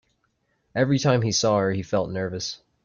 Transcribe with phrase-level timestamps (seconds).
[0.73, 2.57] Every time he saw her, he felt nervous.